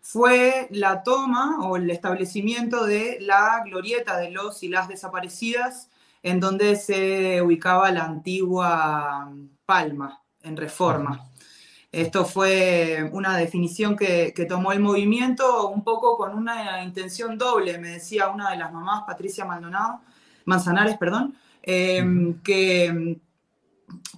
fue 0.00 0.68
la 0.70 1.02
toma 1.02 1.58
o 1.68 1.76
el 1.76 1.90
establecimiento 1.90 2.84
de 2.84 3.18
la 3.20 3.62
glorieta 3.64 4.16
de 4.16 4.30
los 4.30 4.62
y 4.62 4.68
las 4.68 4.88
desaparecidas, 4.88 5.88
en 6.22 6.40
donde 6.40 6.76
se 6.76 7.40
ubicaba 7.42 7.90
la 7.90 8.04
antigua 8.04 9.32
Palma, 9.64 10.22
en 10.42 10.56
Reforma. 10.56 11.26
Esto 11.92 12.24
fue 12.24 13.08
una 13.12 13.36
definición 13.36 13.96
que, 13.96 14.32
que, 14.34 14.44
tomó 14.44 14.72
el 14.72 14.80
movimiento 14.80 15.68
un 15.68 15.82
poco 15.82 16.16
con 16.16 16.34
una 16.34 16.84
intención 16.84 17.36
doble, 17.36 17.78
me 17.78 17.88
decía 17.90 18.28
una 18.28 18.50
de 18.50 18.58
las 18.58 18.72
mamás, 18.72 19.02
Patricia 19.06 19.44
Maldonado, 19.44 20.00
Manzanares, 20.44 20.96
perdón, 20.98 21.36
eh, 21.62 22.34
que 22.44 23.18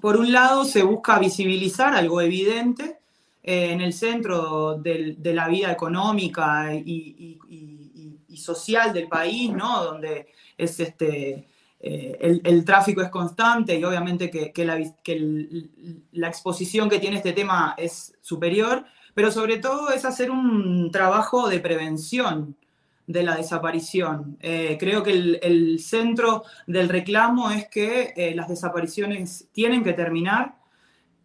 por 0.01 0.17
un 0.17 0.33
lado 0.33 0.65
se 0.65 0.83
busca 0.83 1.19
visibilizar 1.19 1.95
algo 1.95 2.21
evidente 2.21 3.02
eh, 3.43 3.73
en 3.73 3.81
el 3.81 3.93
centro 3.93 4.77
de 4.77 5.33
la 5.35 5.48
vida 5.48 5.73
económica 5.73 6.75
y, 6.75 7.39
y, 7.48 8.19
y, 8.29 8.37
social 8.37 8.93
del 8.93 9.09
país, 9.09 9.53
¿no? 9.53 9.85
donde 9.85 10.29
es 10.57 10.81
este, 10.81 11.47
eh, 11.85 12.17
el, 12.20 12.41
el, 12.45 12.65
tráfico 12.65 13.03
es 13.03 13.09
constante 13.09 13.77
y 13.77 13.83
obviamente 13.83 14.31
que, 14.31 14.53
que, 14.53 14.65
la, 14.65 14.79
que 15.03 15.13
el, 15.13 16.07
la, 16.13 16.29
exposición 16.29 16.89
que 16.89 17.01
tiene 17.01 17.17
este 17.17 17.33
tema 17.33 17.75
es 17.77 18.15
superior, 18.20 18.85
pero 19.15 19.33
sobre 19.33 19.59
todo 19.59 19.91
es 19.91 20.05
hacer 20.05 20.31
un 20.31 20.93
trabajo 20.93 21.48
de 21.48 21.59
prevención 21.59 22.57
de 23.09 23.25
la 23.25 23.35
desaparición. 23.35 24.39
Eh, 24.41 24.77
creo 24.79 25.03
que 25.03 25.11
el, 25.11 25.41
el, 25.42 25.80
centro 25.80 26.45
del 26.69 26.89
reclamo 26.89 27.51
es 27.51 27.67
que 27.69 28.14
eh, 28.17 28.33
las 28.36 28.47
desapariciones 28.47 29.48
tienen 29.53 29.83
que 29.83 29.92
terminar 29.92 30.55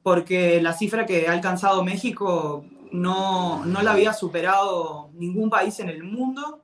porque 0.08 0.62
la 0.62 0.72
cifra 0.72 1.06
que 1.06 1.28
ha 1.28 1.34
alcanzado 1.34 1.84
México 1.84 2.64
no, 2.94 3.66
no 3.66 3.82
la 3.82 3.92
había 3.92 4.14
superado 4.14 5.10
ningún 5.16 5.50
país 5.50 5.82
en 5.82 5.90
el 5.90 6.02
mundo. 6.02 6.62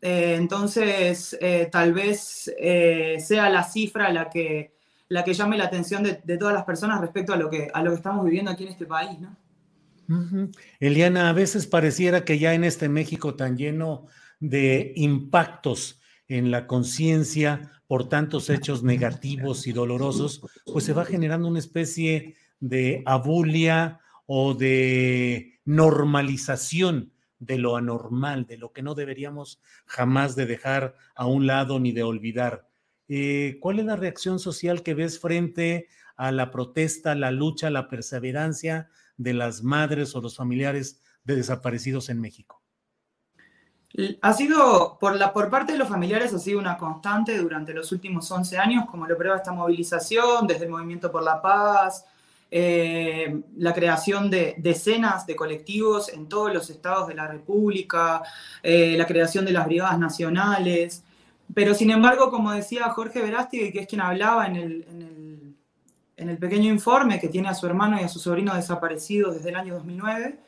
Eh, 0.00 0.36
entonces, 0.38 1.36
eh, 1.40 1.68
tal 1.72 1.92
vez 1.92 2.54
eh, 2.56 3.16
sea 3.18 3.50
la 3.50 3.64
cifra 3.64 4.12
la 4.12 4.30
que, 4.30 4.76
la 5.08 5.24
que 5.24 5.34
llame 5.34 5.58
la 5.58 5.64
atención 5.64 6.04
de, 6.04 6.38
todas 6.38 6.54
las 6.54 6.62
personas 6.62 7.00
respecto 7.00 7.32
a 7.32 7.36
lo, 7.36 7.50
que, 7.50 7.68
a 7.74 7.82
lo 7.82 7.90
que 7.90 7.96
estamos 7.96 8.24
viviendo 8.24 8.52
aquí 8.52 8.62
en 8.62 8.70
este 8.70 8.86
país, 8.86 9.18
¿no? 9.18 9.36
Eliana, 10.78 11.30
a 11.30 11.32
veces 11.32 11.66
pareciera 11.66 12.24
que 12.24 12.38
ya 12.38 12.54
en 12.54 12.62
este 12.62 12.88
México 12.88 13.34
tan 13.34 13.56
lleno 13.56 14.06
de 14.38 14.92
impactos 14.94 16.00
en 16.28 16.52
la 16.52 16.68
conciencia 16.68 17.72
por 17.88 18.08
tantos 18.08 18.50
hechos 18.50 18.84
negativos 18.84 19.66
y 19.66 19.72
dolorosos, 19.72 20.42
pues 20.64 20.84
se 20.84 20.92
va 20.92 21.04
generando 21.04 21.48
una 21.48 21.58
especie 21.58 22.36
de 22.62 23.02
abulia 23.06 24.00
o 24.24 24.54
de 24.54 25.60
normalización 25.64 27.12
de 27.40 27.58
lo 27.58 27.76
anormal, 27.76 28.46
de 28.46 28.56
lo 28.56 28.72
que 28.72 28.82
no 28.82 28.94
deberíamos 28.94 29.60
jamás 29.84 30.36
de 30.36 30.46
dejar 30.46 30.94
a 31.16 31.26
un 31.26 31.48
lado 31.48 31.80
ni 31.80 31.90
de 31.90 32.04
olvidar. 32.04 32.68
Eh, 33.08 33.58
¿Cuál 33.60 33.80
es 33.80 33.84
la 33.84 33.96
reacción 33.96 34.38
social 34.38 34.84
que 34.84 34.94
ves 34.94 35.18
frente 35.18 35.88
a 36.16 36.30
la 36.30 36.52
protesta, 36.52 37.16
la 37.16 37.32
lucha, 37.32 37.68
la 37.68 37.88
perseverancia 37.88 38.88
de 39.16 39.34
las 39.34 39.64
madres 39.64 40.14
o 40.14 40.20
los 40.20 40.36
familiares 40.36 41.02
de 41.24 41.34
desaparecidos 41.34 42.08
en 42.10 42.20
México? 42.20 42.62
Ha 44.22 44.32
sido, 44.34 44.98
por, 45.00 45.16
la, 45.16 45.32
por 45.32 45.50
parte 45.50 45.72
de 45.72 45.78
los 45.78 45.88
familiares, 45.88 46.32
ha 46.32 46.38
sido 46.38 46.60
una 46.60 46.78
constante 46.78 47.36
durante 47.36 47.74
los 47.74 47.90
últimos 47.90 48.30
11 48.30 48.56
años, 48.56 48.84
como 48.88 49.06
lo 49.06 49.18
prueba 49.18 49.36
esta 49.36 49.52
movilización, 49.52 50.46
desde 50.46 50.64
el 50.66 50.70
Movimiento 50.70 51.10
por 51.10 51.24
la 51.24 51.42
Paz, 51.42 52.06
eh, 52.54 53.40
la 53.56 53.72
creación 53.72 54.28
de 54.28 54.56
decenas 54.58 55.24
de 55.24 55.34
colectivos 55.34 56.10
en 56.10 56.28
todos 56.28 56.52
los 56.52 56.68
estados 56.68 57.08
de 57.08 57.14
la 57.14 57.26
República, 57.26 58.22
eh, 58.62 58.94
la 58.98 59.06
creación 59.06 59.46
de 59.46 59.52
las 59.52 59.64
brigadas 59.64 59.98
nacionales. 59.98 61.02
Pero 61.54 61.74
sin 61.74 61.90
embargo, 61.90 62.30
como 62.30 62.52
decía 62.52 62.90
Jorge 62.90 63.22
Verástegui, 63.22 63.72
que 63.72 63.80
es 63.80 63.86
quien 63.86 64.02
hablaba 64.02 64.46
en 64.46 64.56
el, 64.56 64.86
en, 64.86 65.02
el, 65.02 65.54
en 66.18 66.28
el, 66.28 66.36
pequeño 66.36 66.70
informe 66.70 67.18
que 67.18 67.28
tiene 67.28 67.48
a 67.48 67.54
su 67.54 67.66
hermano 67.66 67.98
y 67.98 68.04
a 68.04 68.08
su 68.08 68.18
sobrino 68.18 68.54
desaparecidos 68.54 69.36
desde 69.36 69.48
el 69.48 69.56
año 69.56 69.74
2009, 69.76 70.38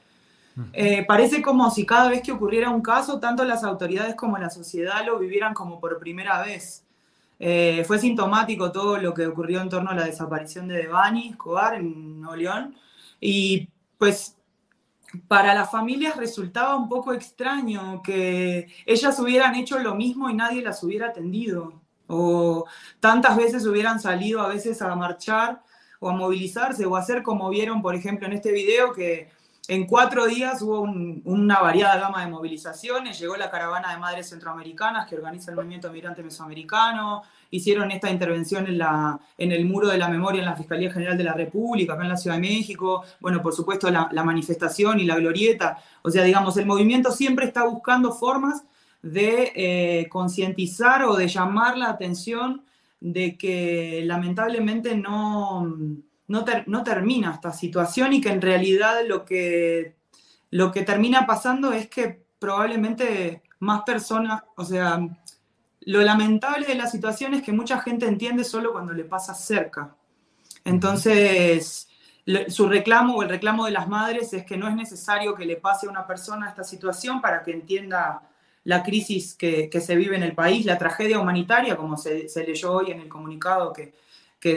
eh, 0.75 1.07
parece 1.09 1.41
como 1.41 1.71
si 1.71 1.87
cada 1.87 2.11
vez 2.11 2.21
que 2.21 2.33
ocurriera 2.33 2.69
un 2.69 2.83
caso, 2.83 3.19
tanto 3.19 3.45
las 3.45 3.65
autoridades 3.65 4.15
como 4.15 4.37
la 4.37 4.51
sociedad 4.51 5.07
lo 5.07 5.19
vivieran 5.19 5.55
como 5.55 5.81
por 5.81 5.99
primera 5.99 6.43
vez. 6.43 6.85
Eh, 7.39 7.85
fue 7.87 7.99
sintomático 7.99 8.71
todo 8.71 8.99
lo 8.99 9.13
que 9.13 9.27
ocurrió 9.27 9.61
en 9.61 9.69
torno 9.69 9.91
a 9.91 9.95
la 9.95 10.05
desaparición 10.05 10.69
de 10.69 10.79
Devani 10.79 11.29
Escobar 11.29 11.75
en 11.75 12.21
Nuevo. 12.21 12.71
Y 13.21 13.69
pues 13.99 14.37
para 15.29 15.55
las 15.55 15.71
familias 15.71 16.17
resultaba 16.17 16.77
un 16.77 16.89
poco 16.89 17.13
extraño 17.13 18.03
que 18.03 18.69
ellas 18.87 19.19
hubieran 19.21 19.55
hecho 19.55 19.79
lo 19.79 19.95
mismo 19.95 20.31
y 20.31 20.35
nadie 20.35 20.63
las 20.63 20.83
hubiera 20.83 21.09
atendido. 21.09 21.81
O 22.07 22.67
tantas 23.01 23.37
veces 23.37 23.67
hubieran 23.67 24.01
salido 24.01 24.41
a 24.41 24.49
veces 24.49 24.83
a 24.83 24.95
marchar 24.95 25.63
o 26.01 26.11
a 26.11 26.13
movilizarse 26.13 26.85
o 26.85 26.97
a 26.97 27.01
hacer 27.01 27.23
como 27.23 27.49
vieron, 27.49 27.81
por 27.81 27.95
ejemplo, 27.95 28.27
en 28.27 28.35
este 28.35 28.53
video 28.53 28.93
que 28.93 29.31
en 29.69 29.87
cuatro 29.87 30.27
días 30.27 30.61
hubo 30.63 30.81
un, 30.81 31.23
una 31.25 31.61
variada 31.61 31.99
gama 31.99 32.25
de 32.25 32.31
movilizaciones, 32.31 33.19
llegó 33.19 33.37
la 33.37 33.51
caravana 33.51 33.93
de 33.93 33.99
madres 33.99 34.29
centroamericanas 34.29 35.09
que 35.09 35.17
organiza 35.17 35.51
el 35.51 35.57
movimiento 35.57 35.91
migrante 35.91 36.23
mesoamericano, 36.23 37.23
hicieron 37.51 37.91
esta 37.91 38.11
intervención 38.11 38.67
en, 38.67 39.53
el 39.53 39.65
muro 39.65 39.89
de 39.89 39.99
la 39.99 40.09
memoria 40.09 40.41
en 40.41 40.47
la 40.47 40.57
Fiscalía 40.57 40.93
General 40.93 41.17
de 41.17 41.25
la 41.25 41.33
República, 41.33 41.95
acá 41.95 42.03
en 42.03 42.11
la 42.11 42.17
Ciudad 42.17 42.37
de 42.37 42.43
México, 42.43 43.05
bueno, 43.21 43.41
por 43.41 43.55
supuesto 43.55 43.91
la, 43.91 44.09
la 44.13 44.23
manifestación 44.23 45.01
y 45.01 45.05
la 45.05 45.17
glorieta, 45.17 45.79
o 46.03 46.11
sea, 46.11 46.25
digamos, 46.25 46.57
el 46.57 46.67
movimiento 46.67 47.11
siempre 47.11 47.47
está 47.47 47.65
buscando 47.65 48.13
formas 48.13 48.65
de 49.05 49.53
eh, 49.55 50.09
concientizar 50.09 51.05
o 51.05 51.15
de 51.15 51.29
llamar 51.29 51.77
la 51.77 51.91
atención 51.91 52.65
de 53.01 53.37
que 53.37 54.03
lamentablemente 54.05 54.97
no 54.97 55.77
no, 56.29 56.45
ter, 56.45 56.67
no, 56.69 56.83
termina 56.83 57.33
esta 57.33 57.53
situación 57.53 58.13
y 58.13 58.21
que 58.21 58.31
en 58.31 58.41
realidad 58.41 59.01
lo 59.07 59.25
que, 59.25 59.97
lo 60.51 60.73
que 60.73 60.83
termina 60.83 61.27
pasando 61.27 61.73
es 61.73 61.89
que 61.89 62.25
probablemente 62.39 63.43
más 63.61 63.83
personas, 63.83 64.43
o 64.57 64.65
sea, 64.65 65.01
lo 65.81 66.01
lamentable 66.03 66.67
de 66.67 66.75
la 66.75 66.87
situación 66.87 67.35
es 67.35 67.43
que 67.43 67.53
mucha 67.53 67.81
gente 67.81 68.07
entiende 68.07 68.45
solo 68.45 68.73
cuando 68.73 68.93
le 68.93 69.05
pasa 69.05 69.35
cerca. 69.35 69.95
Entonces, 70.65 71.89
su 72.49 72.69
reclamo 72.69 73.17
o 73.17 73.23
el 73.23 73.29
reclamo 73.29 73.67
de 73.67 73.73
las 73.73 73.87
madres 73.87 74.33
es 74.33 74.47
que 74.47 74.57
no 74.57 74.67
es 74.69 74.75
necesario 74.75 75.35
que 75.35 75.45
le 75.45 75.57
pase 75.57 75.87
a 75.87 75.91
una 75.91 76.07
persona 76.07 76.49
esta 76.49 76.65
situación 76.65 77.21
para 77.21 77.43
que 77.43 77.53
entienda 77.53 78.23
la 78.65 78.83
crisis 78.83 79.35
que, 79.35 79.69
que 79.69 79.81
se 79.83 79.95
vive 79.95 80.17
en 80.17 80.23
el 80.23 80.35
país, 80.35 80.65
la 80.65 80.79
tragedia 80.79 81.19
humanitaria, 81.19 81.77
como 81.77 81.99
se, 81.99 82.31
se 82.31 82.45
leyó 82.45 82.73
hoy 82.73 82.93
en 82.93 83.01
el 83.01 83.09
comunicado 83.09 83.75
que, 83.75 83.93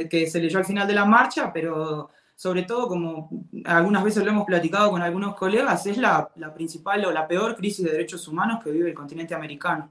que, 0.09 0.27
se 0.27 0.41
leyó 0.41 0.59
al 0.59 0.65
final 0.65 0.87
de 0.87 0.93
la 0.93 1.05
marcha, 1.05 1.51
pero 1.53 2.09
sobre 2.35 2.63
todo 2.63 2.87
como 2.87 3.29
algunas 3.65 4.03
veces 4.03 4.23
lo 4.23 4.31
hemos 4.31 4.45
platicado 4.45 4.91
con 4.91 5.01
algunos 5.01 5.35
colegas, 5.35 5.85
es 5.85 5.97
la, 5.97 6.29
principal 6.53 7.05
o 7.05 7.11
la 7.11 7.27
peor 7.27 7.55
crisis 7.55 7.85
de 7.85 7.91
derechos 7.91 8.27
humanos 8.27 8.63
que 8.63 8.71
vive 8.71 8.89
el 8.89 8.95
continente 8.95 9.33
americano. 9.33 9.89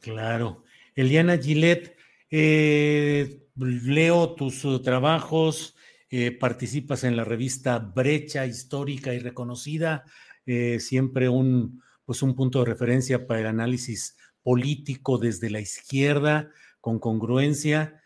Claro. 0.00 0.64
Eliana 0.94 1.38
Gillette, 1.38 1.96
eh, 2.30 3.46
leo 3.56 4.34
tus 4.34 4.64
uh, 4.64 4.82
trabajos, 4.82 5.76
eh, 6.10 6.32
participas 6.32 7.04
en 7.04 7.16
la 7.16 7.24
revista 7.24 7.78
Brecha 7.78 8.44
Histórica 8.44 9.14
y 9.14 9.20
Reconocida, 9.20 10.04
eh, 10.46 10.80
siempre 10.80 11.28
un, 11.28 11.80
pues 12.04 12.22
un 12.22 12.34
punto 12.34 12.58
de 12.58 12.64
referencia 12.64 13.26
para 13.26 13.40
el 13.40 13.46
análisis 13.46 14.16
político 14.42 15.18
desde 15.18 15.50
la 15.50 15.60
izquierda, 15.60 16.50
con 16.80 16.98
congruencia. 16.98 17.99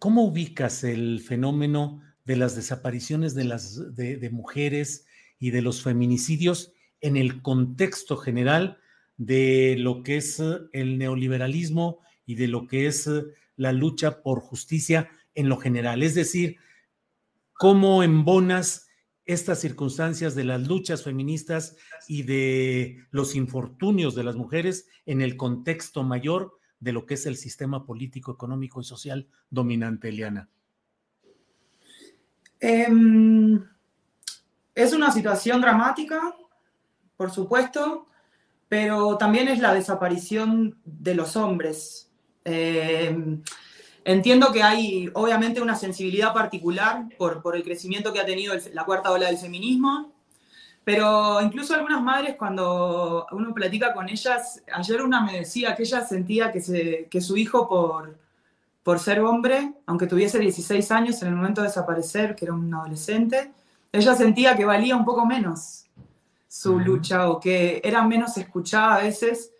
¿Cómo 0.00 0.24
ubicas 0.24 0.82
el 0.82 1.20
fenómeno 1.20 2.00
de 2.24 2.36
las 2.36 2.54
desapariciones 2.54 3.34
de, 3.34 3.44
las, 3.44 3.94
de, 3.96 4.30
mujeres 4.30 5.04
y 5.38 5.50
de 5.50 5.62
los 5.62 5.82
feminicidios 5.82 6.72
en 7.00 7.16
el 7.16 7.42
contexto 7.42 8.16
general 8.16 8.78
de 9.16 9.76
lo 9.78 10.02
que 10.02 10.18
es 10.18 10.38
eh, 10.40 10.58
el 10.72 10.96
neoliberalismo 10.96 11.98
y 12.24 12.36
de 12.36 12.48
lo 12.48 12.66
que 12.66 12.86
es 12.86 13.06
eh, 13.08 13.24
la 13.56 13.72
lucha 13.72 14.22
por 14.22 14.40
justicia 14.40 15.10
en 15.34 15.48
lo 15.48 15.56
general? 15.56 16.02
Es 16.02 16.14
decir, 16.14 16.56
¿cómo 17.52 18.02
embonas 18.02 18.86
estas 19.24 19.60
circunstancias 19.60 20.34
de 20.34 20.44
las 20.44 20.66
luchas 20.66 21.02
feministas 21.02 21.76
y 22.08 22.22
de 22.22 23.06
los 23.10 23.34
infortunios 23.34 24.14
de 24.14 24.24
las 24.24 24.36
mujeres 24.36 24.88
en 25.04 25.20
el 25.20 25.36
contexto 25.36 26.04
mayor 26.04 26.59
de 26.80 26.92
lo 26.92 27.06
que 27.06 27.14
es 27.14 27.26
el 27.26 27.36
sistema 27.36 27.84
político, 27.84 28.32
económico 28.32 28.80
y 28.80 28.84
social 28.84 29.28
dominante, 29.50 30.08
Eliana? 30.08 30.48
Em, 32.58 33.64
es 34.74 34.92
una 34.92 35.12
situación 35.12 35.60
dramática, 35.60 36.34
por 37.16 37.30
supuesto, 37.30 38.06
pero 38.68 39.16
también 39.16 39.48
es 39.48 39.60
la 39.60 39.74
desaparición 39.74 40.78
de 40.84 41.14
los 41.14 41.36
hombres. 41.36 42.10
Em, 42.44 43.42
entiendo 44.04 44.52
que 44.52 44.62
hay 44.62 45.10
obviamente 45.14 45.60
una 45.60 45.76
sensibilidad 45.76 46.32
particular 46.32 47.06
por, 47.18 47.42
por 47.42 47.56
el 47.56 47.62
crecimiento 47.62 48.12
que 48.12 48.20
ha 48.20 48.26
tenido 48.26 48.54
la 48.72 48.84
cuarta 48.84 49.10
ola 49.10 49.26
del 49.26 49.38
feminismo, 49.38 50.12
pero 50.84 51.40
incluso 51.42 51.74
algunas 51.74 52.02
madres, 52.02 52.36
cuando 52.36 53.26
uno 53.32 53.52
platica 53.52 53.92
con 53.92 54.08
ellas, 54.08 54.62
ayer 54.72 55.02
una 55.02 55.20
me 55.20 55.38
decía 55.38 55.74
que 55.74 55.82
ella 55.82 56.04
sentía 56.04 56.50
que, 56.50 56.60
se, 56.60 57.06
que 57.10 57.20
su 57.20 57.36
hijo, 57.36 57.68
por, 57.68 58.16
por 58.82 58.98
ser 58.98 59.20
hombre, 59.20 59.74
aunque 59.86 60.06
tuviese 60.06 60.38
16 60.38 60.90
años 60.90 61.20
en 61.22 61.28
el 61.28 61.34
momento 61.34 61.60
de 61.60 61.68
desaparecer, 61.68 62.34
que 62.34 62.46
era 62.46 62.54
un 62.54 62.72
adolescente, 62.72 63.52
ella 63.92 64.14
sentía 64.14 64.56
que 64.56 64.64
valía 64.64 64.96
un 64.96 65.04
poco 65.04 65.26
menos 65.26 65.84
su 66.48 66.80
lucha 66.80 67.28
o 67.28 67.38
que 67.38 67.80
era 67.84 68.02
menos 68.04 68.36
escuchada 68.36 68.96
a 68.96 69.02
veces 69.02 69.52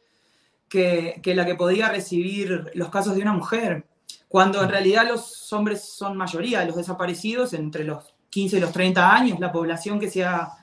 que, 0.68 1.20
que, 1.22 1.34
la 1.34 1.44
que 1.44 1.54
podía 1.54 1.88
recibir 1.88 2.70
los 2.74 2.88
casos 2.88 3.14
de 3.14 3.22
una 3.22 3.32
mujer, 3.32 3.84
cuando 4.28 4.62
en 4.62 4.70
realidad 4.70 5.06
los 5.06 5.52
hombres 5.52 5.84
son 5.84 6.16
mayoría, 6.16 6.64
los 6.64 6.76
desaparecidos 6.76 7.52
entre 7.52 7.84
los 7.84 8.14
15 8.30 8.56
y 8.56 8.60
los 8.60 8.72
30 8.72 9.14
años, 9.14 9.40
la 9.40 9.52
población 9.52 10.00
que 10.00 10.10
se 10.10 10.24
ha 10.24 10.59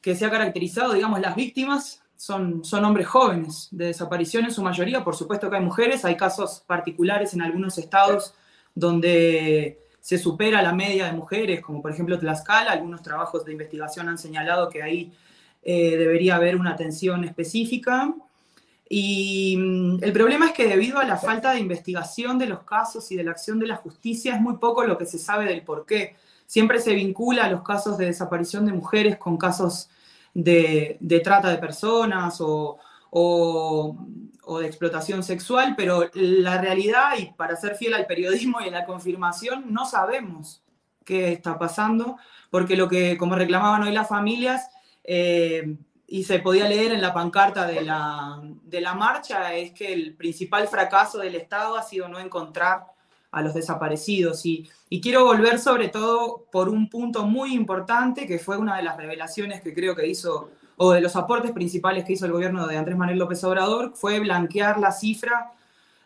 que 0.00 0.14
se 0.14 0.24
ha 0.24 0.30
caracterizado, 0.30 0.94
digamos, 0.94 1.20
las 1.20 1.36
víctimas 1.36 2.02
son, 2.16 2.64
son 2.64 2.84
hombres 2.84 3.06
jóvenes 3.06 3.68
de 3.70 3.86
desaparición 3.86 4.44
en 4.44 4.50
su 4.50 4.62
mayoría, 4.62 5.04
por 5.04 5.16
supuesto 5.16 5.48
que 5.48 5.56
hay 5.56 5.62
mujeres, 5.62 6.04
hay 6.04 6.16
casos 6.16 6.62
particulares 6.66 7.34
en 7.34 7.42
algunos 7.42 7.78
estados 7.78 8.34
donde 8.74 9.78
se 10.00 10.18
supera 10.18 10.62
la 10.62 10.72
media 10.72 11.06
de 11.06 11.12
mujeres, 11.12 11.60
como 11.60 11.82
por 11.82 11.90
ejemplo 11.90 12.18
Tlaxcala, 12.18 12.72
algunos 12.72 13.02
trabajos 13.02 13.44
de 13.44 13.52
investigación 13.52 14.08
han 14.08 14.18
señalado 14.18 14.68
que 14.68 14.82
ahí 14.82 15.12
eh, 15.62 15.96
debería 15.96 16.36
haber 16.36 16.56
una 16.56 16.72
atención 16.72 17.24
específica. 17.24 18.14
Y 18.88 19.56
mm, 19.58 20.02
el 20.02 20.12
problema 20.12 20.46
es 20.46 20.52
que 20.52 20.66
debido 20.66 20.98
a 20.98 21.04
la 21.04 21.16
falta 21.16 21.52
de 21.52 21.60
investigación 21.60 22.38
de 22.38 22.46
los 22.46 22.62
casos 22.64 23.10
y 23.12 23.16
de 23.16 23.24
la 23.24 23.32
acción 23.32 23.58
de 23.58 23.66
la 23.66 23.76
justicia, 23.76 24.34
es 24.34 24.40
muy 24.40 24.56
poco 24.56 24.84
lo 24.84 24.96
que 24.96 25.06
se 25.06 25.18
sabe 25.18 25.44
del 25.44 25.62
por 25.62 25.84
qué 25.84 26.16
siempre 26.50 26.80
se 26.80 26.94
vincula 26.94 27.44
a 27.44 27.48
los 27.48 27.62
casos 27.62 27.96
de 27.96 28.06
desaparición 28.06 28.66
de 28.66 28.72
mujeres 28.72 29.18
con 29.18 29.36
casos 29.36 29.88
de, 30.34 30.98
trata 31.22 31.48
de 31.48 31.58
personas 31.58 32.38
o, 32.40 32.76
de 34.58 34.66
explotación 34.66 35.22
sexual, 35.22 35.74
pero 35.76 36.10
la 36.12 36.60
realidad, 36.60 37.12
y 37.18 37.26
para 37.26 37.54
ser 37.54 37.76
fiel 37.76 37.94
al 37.94 38.06
periodismo 38.06 38.60
y 38.60 38.66
a 38.66 38.72
la 38.72 38.84
confirmación, 38.84 39.72
no 39.72 39.86
sabemos 39.86 40.64
qué 41.04 41.30
está 41.30 41.56
pasando, 41.56 42.16
porque 42.50 42.74
lo 42.74 42.88
que, 42.88 43.16
como 43.16 43.36
reclamaban 43.36 43.84
hoy 43.84 43.92
las 43.92 44.08
familias, 44.08 44.70
eh, 45.04 45.76
y 46.08 46.24
se 46.24 46.40
podía 46.40 46.68
leer 46.68 46.90
en 46.90 47.00
la 47.00 47.14
pancarta 47.14 47.64
de 47.64 47.82
la, 47.82 48.42
de 48.42 48.80
la 48.80 48.94
marcha, 48.94 49.54
es 49.54 49.70
que 49.70 49.92
el 49.92 50.16
principal 50.16 50.66
fracaso 50.66 51.18
del 51.18 51.36
Estado 51.36 51.76
ha 51.76 51.84
sido 51.84 52.08
no 52.08 52.18
encontrar 52.18 52.86
a 53.32 53.42
los 53.42 53.54
desaparecidos. 53.54 54.44
Y, 54.44 54.68
quiero 55.02 55.24
volver 55.24 55.58
sobre 55.58 55.88
todo 55.88 56.46
por 56.50 56.68
un 56.68 56.88
punto 56.88 57.26
muy 57.26 57.54
importante, 57.54 58.26
que 58.26 58.38
fue 58.38 58.56
una 58.56 58.76
de 58.76 58.82
las 58.82 58.96
revelaciones 58.96 59.60
que 59.62 59.74
creo 59.74 59.94
que 59.94 60.06
hizo, 60.06 60.50
o 60.76 60.92
de 60.92 61.00
los 61.00 61.16
aportes 61.16 61.52
principales 61.52 62.04
que 62.04 62.14
hizo 62.14 62.26
el 62.26 62.32
gobierno 62.32 62.66
de 62.66 62.76
Andrés 62.76 62.96
Manuel 62.96 63.18
López 63.18 63.42
Obrador, 63.44 63.92
fue 63.94 64.18
blanquear 64.20 64.78
la 64.78 64.92
cifra 64.92 65.52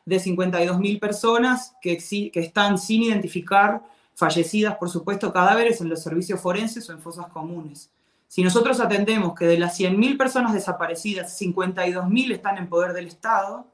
de 0.04 0.16
52.000 0.16 1.00
personas 1.00 1.74
que, 1.80 1.96
que 1.98 2.40
están 2.40 2.78
sin 2.78 3.04
identificar, 3.04 3.82
fallecidas, 4.14 4.76
por 4.76 4.90
supuesto, 4.90 5.32
cadáveres 5.32 5.80
en 5.80 5.88
los 5.88 6.02
servicios 6.02 6.40
forenses 6.40 6.88
o 6.88 6.92
en 6.92 7.00
fosas 7.00 7.26
comunes. 7.28 7.90
Si 8.28 8.42
nosotros 8.42 8.80
atendemos 8.80 9.34
que 9.34 9.46
de 9.46 9.58
las 9.58 9.78
100.000 9.78 10.18
personas 10.18 10.52
desaparecidas, 10.52 11.40
52.000 11.40 12.32
están 12.32 12.58
en 12.58 12.68
poder 12.68 12.92
del 12.92 13.06
Estado, 13.06 13.66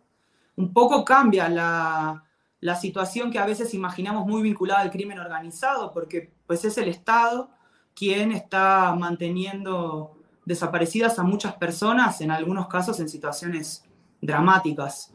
un 0.56 0.72
poco 0.72 1.04
cambia 1.04 1.48
la, 1.48 2.22
la 2.60 2.76
situación 2.76 3.30
que 3.30 3.38
a 3.38 3.46
veces 3.46 3.74
imaginamos 3.74 4.26
muy 4.26 4.42
vinculada 4.42 4.80
al 4.80 4.90
crimen 4.90 5.18
organizado, 5.18 5.92
porque 5.92 6.32
pues 6.46 6.64
es 6.64 6.76
el 6.78 6.88
Estado 6.88 7.50
quien 7.94 8.32
está 8.32 8.94
manteniendo 8.98 10.16
desaparecidas 10.44 11.18
a 11.18 11.22
muchas 11.22 11.54
personas, 11.54 12.20
en 12.20 12.30
algunos 12.30 12.68
casos 12.68 13.00
en 13.00 13.08
situaciones 13.08 13.84
dramáticas, 14.20 15.12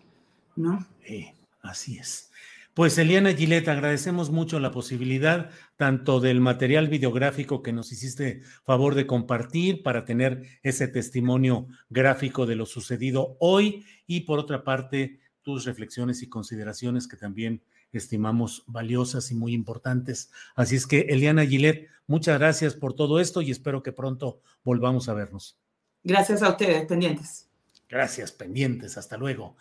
¿no? 0.55 0.85
así 1.61 1.97
es. 1.97 2.31
Pues 2.73 2.97
Eliana 2.97 3.33
Gillette, 3.33 3.69
agradecemos 3.69 4.31
mucho 4.31 4.59
la 4.59 4.71
posibilidad 4.71 5.49
tanto 5.77 6.19
del 6.19 6.41
material 6.41 6.89
videográfico 6.89 7.63
que 7.63 7.71
nos 7.71 7.91
hiciste 7.93 8.41
favor 8.65 8.95
de 8.95 9.07
compartir 9.07 9.81
para 9.81 10.03
tener 10.03 10.43
ese 10.61 10.89
testimonio 10.89 11.67
gráfico 11.89 12.45
de 12.45 12.57
lo 12.57 12.65
sucedido 12.65 13.37
hoy 13.39 13.85
y 14.07 14.21
por 14.21 14.39
otra 14.39 14.65
parte 14.65 15.21
tus 15.45 15.63
reflexiones 15.63 16.23
y 16.23 16.27
consideraciones 16.27 17.07
que 17.07 17.15
también 17.15 17.61
estimamos 17.93 18.63
valiosas 18.67 19.31
y 19.31 19.35
muy 19.35 19.53
importantes. 19.53 20.31
Así 20.55 20.75
es 20.75 20.87
que, 20.87 21.01
Eliana 21.01 21.45
Gillet, 21.45 21.87
muchas 22.07 22.37
gracias 22.39 22.73
por 22.73 22.93
todo 22.93 23.19
esto 23.21 23.41
y 23.41 23.51
espero 23.51 23.81
que 23.81 23.93
pronto 23.93 24.41
volvamos 24.65 25.07
a 25.07 25.13
vernos. 25.13 25.57
Gracias 26.03 26.41
a 26.41 26.49
ustedes, 26.49 26.85
pendientes. 26.85 27.47
Gracias, 27.87 28.31
pendientes. 28.31 28.97
Hasta 28.97 29.17
luego. 29.17 29.55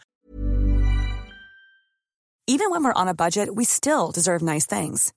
Even 2.47 2.71
when 2.71 2.85
we're 2.85 2.93
on 2.93 3.09
a 3.09 3.14
budget, 3.14 3.55
we 3.55 3.64
still 3.64 4.11
deserve 4.12 4.43
nice 4.43 4.67
things. 4.67 5.12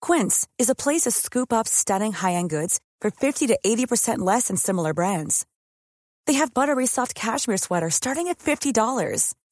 Quince 0.00 0.46
is 0.58 0.70
a 0.70 0.74
place 0.74 1.02
to 1.02 1.10
scoop 1.10 1.52
up 1.52 1.66
stunning 1.66 2.12
high-end 2.12 2.50
goods 2.50 2.80
for 3.00 3.10
50 3.10 3.48
to 3.48 3.58
80% 3.64 4.18
less 4.18 4.48
than 4.48 4.56
similar 4.56 4.94
brands. 4.94 5.46
They 6.26 6.34
have 6.34 6.54
buttery 6.54 6.86
soft 6.86 7.14
cashmere 7.14 7.56
sweaters 7.56 7.94
starting 7.94 8.28
at 8.28 8.38
$50 8.38 8.72